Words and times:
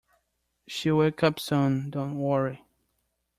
She’ll 0.65 0.97
wake 0.97 1.21
up 1.21 1.39
soon, 1.39 1.91
don't 1.91 2.17
worry 2.17 2.65